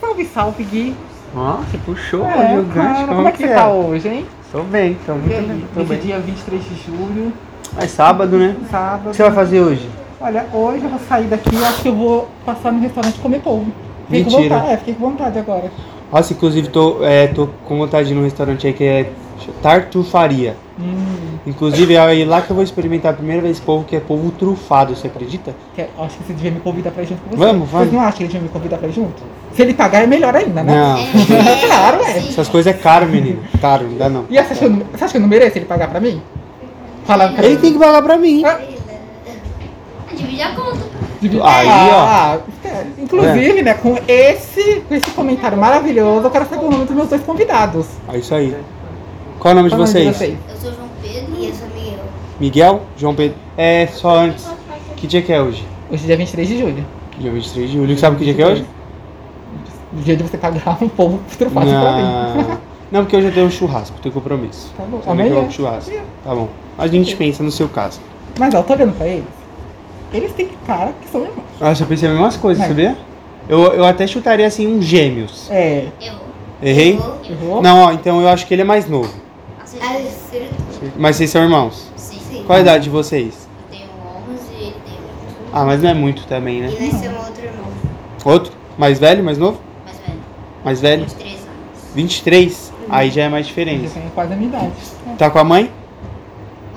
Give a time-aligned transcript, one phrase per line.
[0.00, 0.96] Salve, salve, Gui.
[1.34, 2.72] Ó, você puxou É, o gancho.
[2.74, 4.26] cara, como é que você tá hoje, hein?
[4.50, 5.64] Tô bem, tô muito aí, bem.
[5.74, 5.98] Tô bem.
[6.00, 7.32] dia 23 de julho,
[7.78, 8.56] É sábado, né?
[8.60, 9.10] O sábado.
[9.10, 9.88] que você vai fazer hoje?
[10.20, 13.40] Olha, hoje eu vou sair daqui e acho que eu vou passar no restaurante comer
[13.40, 13.72] polvo.
[14.06, 14.54] Fiquei com Mentira.
[14.56, 15.70] vontade, é, fiquei com vontade agora.
[16.12, 19.10] Nossa, inclusive tô, é, tô com vontade de ir num restaurante aí que é
[19.62, 20.56] Tartufaria.
[20.78, 24.00] Hum, Inclusive é aí lá que eu vou experimentar a primeira vez polvo, que é
[24.00, 25.54] polvo trufado, você acredita?
[25.74, 27.36] que- acho que você devia me convidar pra ir junto com você.
[27.38, 27.86] Vamos, vamos.
[27.86, 29.22] Vocês não acham que ele devia me convidar pra ir junto?
[29.54, 30.72] Se ele pagar é melhor ainda, né?
[30.74, 30.96] Não,
[31.66, 32.18] claro, é.
[32.18, 33.40] essas coisas é caro, menino.
[33.60, 34.24] Caro, não dá não.
[34.28, 36.00] E você acha, que eu não- você acha que eu não mereço ele pagar pra
[36.00, 36.20] mim?
[37.42, 38.42] Ele tem que pagar pra mim.
[38.44, 38.60] Ah,
[40.14, 40.89] Divide a conta.
[41.22, 42.04] Aí, ó.
[42.06, 46.84] Ah, é, Inclusive, né, com esse, com esse comentário maravilhoso, eu quero saber o nome
[46.86, 47.86] dos meus dois convidados.
[48.08, 48.56] É isso aí.
[49.38, 50.38] Qual é o nome de Qual o nome vocês?
[50.48, 51.98] Eu sou João Pedro e eu sou Miguel.
[52.38, 52.80] Miguel?
[52.96, 53.36] João Pedro?
[53.56, 54.48] É, só antes.
[54.96, 55.64] Que dia que é hoje?
[55.90, 56.86] Hoje é dia 23 de julho.
[57.18, 57.98] Dia 23 de julho.
[57.98, 58.64] Sabe que dia que é hoje?
[59.92, 62.02] O dia de você pagar um povo trufado pra mim.
[62.02, 62.58] Não.
[62.90, 64.72] Não, porque hoje eu tenho um churrasco, tenho compromisso.
[64.76, 65.00] Tá bom.
[65.06, 65.42] Amanhã.
[65.44, 65.92] pro churrasco.
[66.24, 66.48] Tá bom.
[66.76, 68.00] A gente pensa no seu caso.
[68.38, 69.39] Mas ó, eu tô olhando pra eles.
[70.12, 71.44] Eles têm cara que são irmãos.
[71.60, 72.96] Nossa, eu pensei as mesmas coisas, Mas- sabia?
[73.48, 75.48] Eu, eu até chutaria assim um gêmeos.
[75.50, 75.88] É.
[76.00, 76.14] Eu.
[76.62, 76.96] Errei?
[76.98, 77.20] Eu.
[77.30, 77.62] Errou?
[77.62, 79.12] Não, ó, então eu acho que ele é mais novo.
[79.62, 80.48] Acertou.
[80.96, 81.90] Mas vocês são irmãos.
[81.96, 82.18] Sim.
[82.30, 82.44] Sim.
[82.46, 83.48] Qual a idade de vocês?
[83.72, 83.88] Eu tenho
[84.32, 85.50] 11 e ele tem 8.
[85.52, 86.68] Ah, mas não é muito também, né?
[86.78, 87.64] E nós temos outro irmão.
[88.24, 88.52] Outro?
[88.78, 89.58] Mais velho, mais novo?
[89.84, 90.18] Mais velho.
[90.64, 91.02] Mais velho?
[91.06, 91.44] 23 anos.
[91.94, 92.72] 23?
[92.88, 93.90] Aí já é mais Eles diferente.
[93.90, 94.72] têm quase a minha idade.
[95.08, 95.16] É.
[95.16, 95.70] Tá com a mãe?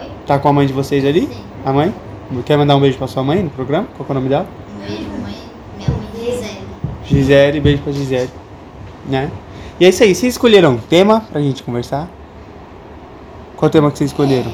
[0.00, 0.06] Oi?
[0.26, 1.22] Tá com a mãe de vocês ali?
[1.26, 1.42] Sim.
[1.64, 1.92] A mãe?
[2.40, 3.86] Quer mandar um beijo pra sua mãe no programa?
[3.96, 4.46] Qual que é o nome dela?
[4.74, 5.34] Um beijo, mãe.
[5.76, 6.58] Minha mãe Gisele.
[7.04, 8.30] Gisele, beijo pra Gisele.
[9.06, 9.30] Né?
[9.78, 12.08] E é isso aí, vocês escolheram um tema pra gente conversar?
[13.56, 14.52] Qual tema que vocês escolheram?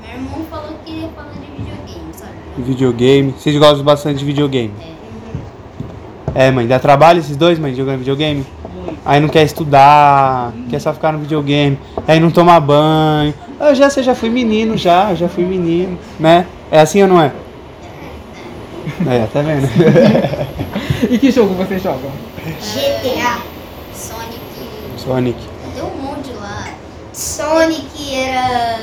[0.00, 2.32] Meu irmão falou que queria falar de videogame, sabe?
[2.58, 3.34] Videogame.
[3.38, 4.72] Vocês gostam bastante de videogame?
[6.34, 8.44] É, mãe, dá trabalho esses dois, mãe, jogando videogame?
[9.04, 11.78] Aí não quer estudar, quer só ficar no videogame,
[12.08, 13.34] aí não toma banho.
[13.64, 16.46] Eu já, você já fui menino, já, já fui menino, né?
[16.70, 17.32] É assim ou não é?
[19.08, 19.66] É, tá vendo?
[21.10, 22.10] E que jogo vocês jogam?
[22.44, 23.38] GTA.
[23.94, 24.40] Sonic.
[24.96, 25.38] Sonic.
[25.74, 26.68] Tem um monte lá.
[27.12, 28.78] Sonic era.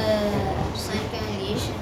[0.75, 1.73] Sonic Unleashed.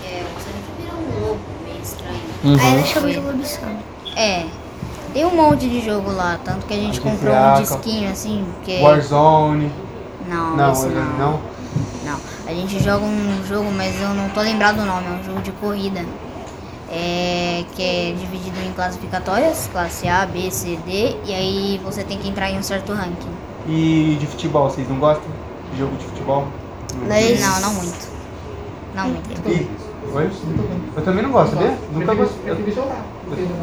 [0.00, 2.20] Que é o Sonic vira um lobo meio estranho.
[2.44, 2.56] Uhum.
[2.60, 3.78] Aí ela chama de lobisomem.
[4.16, 4.46] É.
[5.12, 8.80] Tem um monte de jogo lá, tanto que a gente comprou um disquinho assim, porque.
[8.80, 9.70] Warzone.
[10.28, 11.18] Não, Não, esse não.
[11.18, 11.51] não.
[12.04, 12.18] Não.
[12.46, 15.40] A gente joga um jogo, mas eu não tô lembrado do nome, é um jogo
[15.42, 16.04] de corrida.
[16.94, 22.18] É, que é dividido em classificatórias, classe A, B, C, D, e aí você tem
[22.18, 23.30] que entrar em um certo ranking.
[23.66, 25.24] E de futebol, vocês não gostam?
[25.72, 26.46] De jogo de futebol?
[27.40, 28.08] Não, não muito.
[28.94, 29.48] Não muito.
[29.48, 29.70] E-
[30.14, 30.30] Oi?
[30.94, 31.78] Eu também não gosto, sabia?
[31.94, 32.54] Nunca gostei.
[33.30, 33.54] Prefiro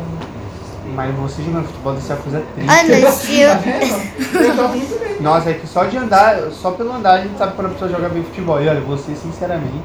[0.96, 2.70] Mas você jogando futebol deve ser uma coisa triste.
[2.70, 3.00] Ah, mas.
[4.30, 4.42] Tá eu...
[4.46, 5.22] Eu jogo muito bem.
[5.22, 7.90] Nossa, é que só de andar, só pelo andar a gente sabe quando a pessoa
[7.92, 8.62] joga bem futebol.
[8.62, 9.84] E olha, você sinceramente.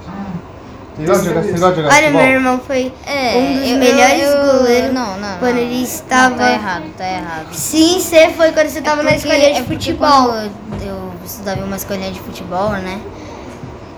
[0.97, 2.23] Você gosta de jogar, você gosta de jogar Olha, futebol?
[2.23, 5.61] meu irmão foi É, um dos eu- melhores eu- goleiros Não, não, quando não.
[5.63, 6.35] ele Não, estava.
[6.37, 7.47] tá errado, tá errado.
[7.53, 10.35] Sim, você foi quando você estava na Porque- escolinha de é futebol.
[10.35, 10.51] Eu,
[10.87, 13.01] eu estudava em uma escolinha de futebol, né?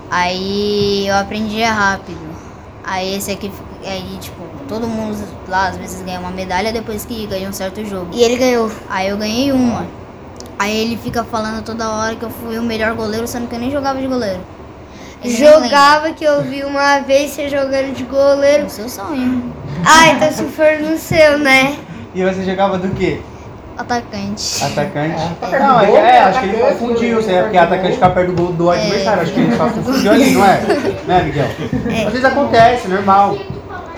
[0.09, 2.17] Aí eu aprendia rápido.
[2.83, 3.51] Aí esse aqui,
[3.85, 5.17] aí tipo, todo mundo
[5.47, 8.07] lá às vezes ganha uma medalha depois que ganha um certo jogo.
[8.11, 8.71] E ele ganhou.
[8.89, 9.85] Aí eu ganhei uma.
[10.59, 13.59] Aí ele fica falando toda hora que eu fui o melhor goleiro, sendo que eu
[13.59, 14.39] nem jogava de goleiro.
[15.23, 18.65] Ele Jogava que eu vi uma vez você jogando de goleiro.
[18.65, 19.53] O seu sonho.
[19.85, 21.75] Ah, então se for no seu, né?
[22.13, 23.19] E você jogava do quê?
[23.77, 24.63] Atacante.
[24.63, 25.21] Atacante?
[25.51, 26.19] É, não, é, gol, é, né?
[26.19, 27.93] acho que ele confundiu, é porque perto do atacante gol.
[27.93, 30.61] fica perto do, do adversário, acho que ele só confundiu ali, não é?
[31.07, 31.47] Né, Miguel?
[32.07, 33.37] Às vezes acontece, normal.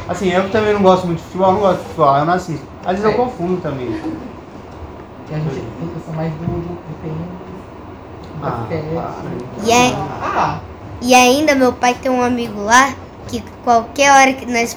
[0.09, 2.33] Assim, eu que também não gosto muito de futebol, não gosto de futebol, eu não
[2.33, 2.65] assisto.
[2.83, 3.13] Às vezes eu É.
[3.13, 3.87] confundo também.
[3.87, 7.39] E a gente, eu sou mais do, do do
[8.41, 8.65] Ah.
[9.63, 10.59] E, aí- Ah,
[11.01, 12.93] e ainda meu pai tem um amigo lá
[13.27, 14.75] que qualquer hora que nós.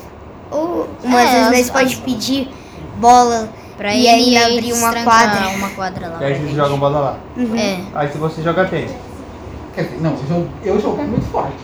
[0.51, 2.51] Ou umas É, vezes nós pode pedir
[2.99, 5.49] bola Pra e ele ainda abrir uma quadra.
[5.57, 6.19] Uma quadra lá.
[6.21, 6.57] E aí vocês gente.
[6.57, 7.17] jogam bola lá.
[7.57, 7.81] É.
[7.95, 8.93] Aí se você joga tênis.
[9.75, 11.57] quer dizer, não, eu jogo, eu jogo é muito forte.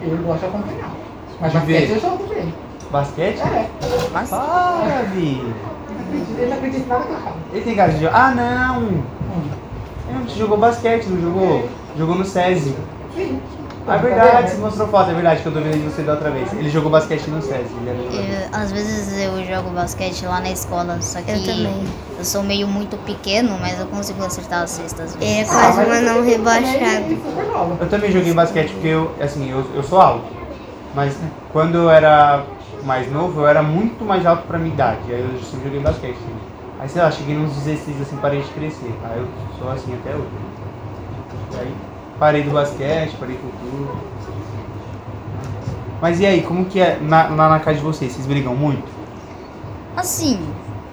[0.00, 0.90] Eu gosto de acompanhar.
[1.40, 2.54] Mas basquete eu jogo bem.
[2.90, 3.40] Basquete?
[3.40, 3.66] É,
[4.12, 5.40] Mas Para, Vi.
[6.38, 7.36] ele não acredita nada que eu falo.
[7.52, 8.14] Ele tem cara de jogar.
[8.16, 9.02] Ah, não!
[10.26, 11.68] Você jogou basquete, não jogou?
[11.96, 12.74] Jogou no SESI.
[13.14, 13.40] Sim.
[13.86, 16.30] Ah, é verdade, você mostrou foto, é verdade, que eu duvidei de você da outra
[16.30, 16.50] vez.
[16.54, 17.66] Ele jogou basquete no SESI.
[17.86, 18.08] Ele.
[18.16, 21.84] Eu- às vezes eu jogo basquete lá na escola, só que Eu também.
[22.18, 25.14] eu sou meio muito pequeno, mas eu consigo acertar as cestas.
[25.14, 26.80] às Ele é quase um anão você também rebaixado.
[26.80, 27.76] é nova.
[27.80, 30.24] Eu também joguei basquete porque eu, assim, eu, eu sou alto.
[30.94, 31.14] Mas
[31.52, 32.42] quando eu era
[32.84, 35.00] mais novo, eu era muito mais alto pra minha idade.
[35.08, 36.12] Aí eu sempre joguei basquete.
[36.16, 36.34] assim.
[36.80, 38.92] Aí sei lá, cheguei nos 16 assim, parei de crescer.
[39.04, 39.26] Aí eu
[39.58, 40.26] sou assim até hoje.
[41.52, 41.74] E aí
[42.18, 44.14] parei do basquete, parei com tudo.
[46.00, 48.12] Mas e aí, como que é na, lá na casa de vocês?
[48.12, 48.84] Vocês brigam muito?
[49.96, 50.38] Assim,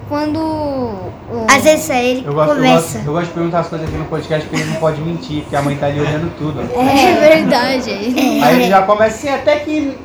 [0.08, 0.38] quando.
[0.38, 2.78] o- Às vezes é ele que Eu gosto, eu, começa.
[2.98, 5.42] gosto, eu gosto de perguntar as coisas aqui no podcast porque ele não pode mentir,
[5.42, 6.60] porque a mãe tá ali olhando tudo.
[6.60, 7.90] É verdade.
[7.90, 9.98] Aí ele já começa assim, até que.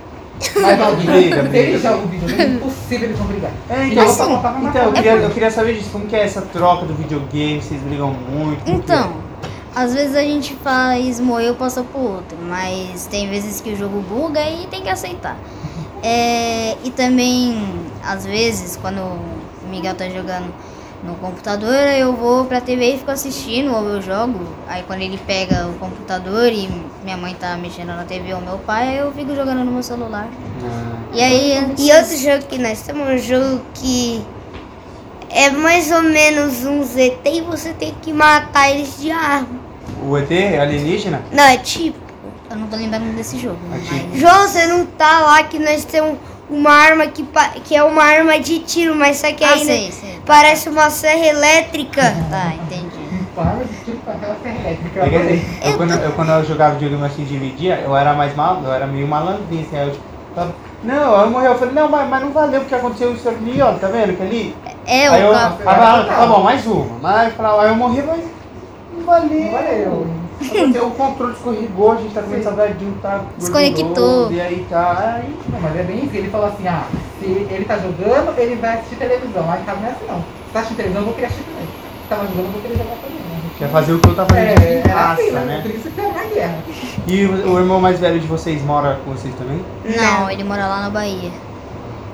[0.62, 1.57] Mas ó, Briga, briga.
[1.57, 3.51] eles jogam videogame, é impossível eles vão brigar.
[3.69, 6.24] É, então, eu assim, na então eu, queria, eu queria saber disso, como que é
[6.24, 8.68] essa troca do videogame, vocês brigam muito?
[8.68, 8.72] é?
[8.74, 9.13] Então,
[9.75, 13.75] às vezes a gente faz moer o passa pro outro, mas tem vezes que o
[13.78, 15.38] jogo buga e tem que aceitar.
[16.04, 17.60] É, e também,
[18.04, 19.19] às vezes, quando o
[19.68, 20.54] Miguel tá jogando
[21.03, 24.39] no computador, eu vou pra TV e fico assistindo, ou eu jogo.
[24.67, 26.67] Aí quando ele pega o computador e
[27.03, 30.27] minha mãe tá mexendo na TV ou meu pai, eu fico jogando no meu celular.
[30.63, 34.23] Ah, E aí, antes- E outro jogo que nós temos, um jogo que
[35.29, 39.47] é mais ou menos um ZT e você tem que matar eles de arma.
[40.03, 41.21] o ET alienígena?
[41.31, 41.97] Não, é tipo.
[42.50, 43.57] eu não tô lembrando desse jogo.
[43.73, 44.07] Aqui.
[44.11, 44.19] Mas...
[44.19, 46.17] João, você não tá lá que nós temos
[46.50, 47.25] uma arma que,
[47.65, 50.16] que é uma arma de tiro, mas só que Ah, ainda sei, sei.
[50.27, 52.13] Parece uma serra elétrica.
[52.29, 53.07] Tá, entendi.
[54.45, 55.00] Elétrica.
[55.00, 58.62] É assim, eu, quando, eu, quando eu jogava videogame assim, dividia, eu era mais mal,
[58.63, 59.95] eu era meio malandrinho, assim, eu
[60.35, 60.53] tava,
[60.83, 63.74] não, eu morri, eu falei, não, mas, mas não valeu, porque aconteceu isso ali, ó,
[63.74, 64.56] tá vendo que ali?
[64.85, 67.69] É, aí eu, o ah, ca- ah, tá bom, mais uma, mas eu falava, aí
[67.69, 68.24] eu morri, mas
[68.94, 69.44] não valeu.
[69.44, 70.07] Não valeu.
[70.39, 74.31] Aconteceu, O controle escorregou, a gente tá começando a juntar Desconectou.
[74.31, 76.16] E aí tá, aí Não, mas é bem isso.
[76.16, 76.84] Ele falou assim, ah,
[77.19, 79.50] se ele tá jogando, ele vai assistir televisão.
[79.51, 80.19] Aí cabe nessa não.
[80.19, 81.66] Se tá assistindo televisão, eu vou querer assistir também.
[81.68, 83.18] Se tava jogando, eu vou querer jogar também.
[83.18, 83.24] né?
[83.57, 85.45] quer fazer o que eu tava fazendo É, de é graça, assim, né?
[85.45, 85.62] né?
[85.63, 86.57] Por isso que é uma guerra.
[87.07, 89.66] E o, o irmão mais velho de vocês mora com vocês também?
[89.84, 91.31] Não, ele mora lá na Bahia.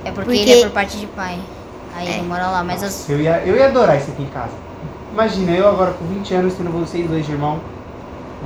[0.06, 1.38] É porque, Porque- ele é por parte de pai.
[1.96, 2.12] Aí É.
[2.18, 3.10] ele mora lá, mas as...
[3.10, 4.52] Eu ia, eu ia adorar isso aqui em casa.
[5.12, 7.60] Imagina, eu agora com 20 anos tendo vocês dois de irmão.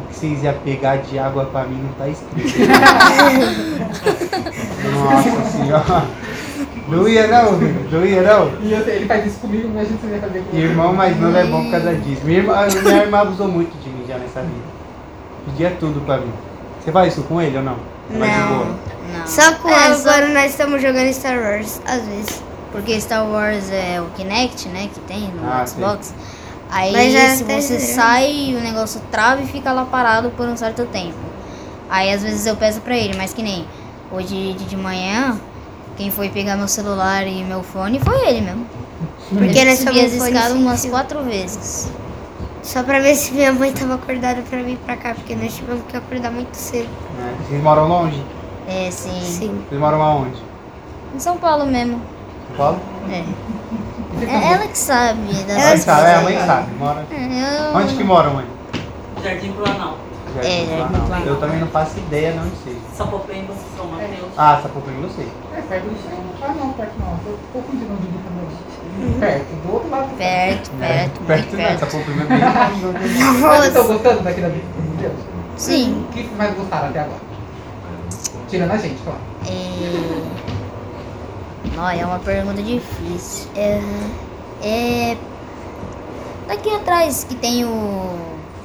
[0.03, 2.57] O que vocês iam pegar de água pra mim não tá escrito.
[4.93, 6.05] Nossa senhora.
[6.87, 7.51] Não ia não.
[7.91, 8.51] Não ia não.
[8.61, 11.19] E eu ele faz isso comigo, mas a gente vai fazer com E irmão mais
[11.19, 12.21] novo é bom por causa disso.
[12.23, 14.77] Minha irmã, minha irmã abusou muito de mim já nessa vida.
[15.45, 16.31] Pedia tudo pra mim.
[16.83, 17.75] Você faz isso com ele ou não?
[18.09, 18.65] Não.
[19.17, 19.27] Não.
[19.27, 22.41] Só com É, só agora nós estamos jogando Star Wars, às vezes.
[22.71, 26.13] Porque Star Wars é o Kinect, né, que tem no Ah, Xbox.
[26.69, 30.57] Aí Mas já se você sai, o negócio trava e fica lá parado por um
[30.57, 31.15] certo tempo.
[31.89, 33.65] Aí às vezes eu peço pra ele, mas que nem
[34.11, 35.39] hoje de, manhã,
[35.95, 38.65] quem foi pegar meu celular e meu fone foi ele mesmo.
[39.29, 41.89] Porque ele nós subiu as escadas umas quatro vezes.
[42.63, 45.83] Só pra ver se minha mãe tava acordada pra vir pra cá, porque nós tivemos
[45.87, 46.89] que acordar muito cedo.
[47.19, 47.47] É.
[47.47, 48.21] Vocês moram longe?
[48.67, 49.21] É, sim.
[49.21, 49.61] Sim.
[49.69, 50.37] Vocês moram aonde?
[51.15, 52.01] Em São Paulo mesmo.
[52.49, 52.79] São Paulo?
[53.09, 53.23] É.
[54.25, 56.73] É ela que sabe das A mãe sabe, é, a mãe sabe.
[56.77, 57.05] Mora...
[57.11, 58.45] É, eu- Onde que mora, mãe?
[59.23, 59.97] Jardim Planalto.
[60.35, 60.65] Jardim É,
[61.09, 61.27] Jardim.
[61.27, 62.77] Eu também não faço ideia, não sei.
[62.95, 64.29] Sapopemba, São Mateus.
[64.37, 65.27] Ah, Sapopemba eu sei.
[65.55, 66.19] É, perto do chão.
[66.41, 67.17] Ah, não, perto não.
[67.17, 69.19] Tô confundindo onde ele também.
[69.19, 70.07] Perto, do outro lado.
[70.07, 71.79] do Perto, perto, perto muito não, perto.
[71.79, 72.39] Sapopemba é bem.
[73.41, 75.13] Mas vocês estão gostando daqui da vida de Deus?
[75.55, 76.05] Sim.
[76.09, 77.19] O que mais gostaram até agora?
[78.47, 79.19] Tirando a gente, claro.
[79.45, 80.46] É...
[81.75, 83.47] Não, é uma pergunta difícil.
[83.55, 83.81] É...
[84.63, 85.17] é...
[86.47, 88.15] Daqui atrás que tem o...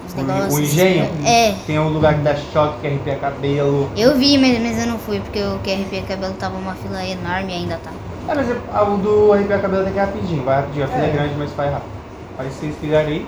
[0.06, 0.54] os O- negócios...
[0.54, 1.10] o engenho?
[1.24, 1.54] É.
[1.66, 3.90] Tem um lugar que dá choque, que arrepia cabelo.
[3.96, 7.52] Eu vi, mas, mas eu não fui, porque o QRP Cabelo tava uma fila enorme
[7.52, 7.90] e ainda tá.
[8.28, 10.44] Ah, mas ah, o do arrepiar cabelo tem que ir rapidinho.
[10.44, 10.84] Vai rapidinho.
[10.84, 11.12] A fila é É.
[11.12, 11.90] grande, mas faz rápido.
[12.38, 13.26] Aí se vocês fizerem aí,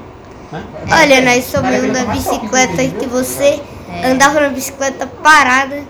[0.52, 0.64] né?
[0.92, 4.06] Olha, nós somos da bicicleta que você É.
[4.10, 5.82] andava na bicicleta parada.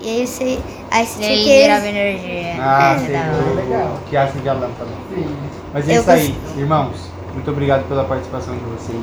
[0.00, 0.58] E aí você.
[0.90, 1.88] Aí você E aí virava que.
[1.88, 2.54] energia.
[2.60, 3.50] Ah, É, hora.
[3.50, 3.98] o- Legal.
[4.08, 4.90] Que acende a lâmpada.
[5.14, 5.36] Sim.
[5.72, 7.10] Mas é Eu isso aí, irmãos.
[7.34, 9.02] Muito obrigado pela participação de vocês.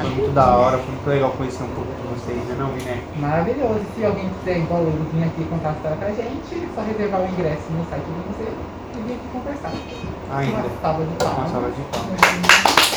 [0.00, 2.98] Foi muito da hora, foi muito legal conhecer um pouco de vocês, né não, Viné?
[3.16, 3.80] Maravilhoso.
[3.96, 7.20] Se alguém quiser, igual eu, vir aqui contar a história pra gente, é só reservar
[7.20, 8.52] o ingresso no site do museu
[8.96, 9.72] e vir aqui conversar.
[10.34, 10.56] Ainda.
[10.56, 11.38] Uma salva de palmas.
[11.38, 12.91] Uma salva de palmas.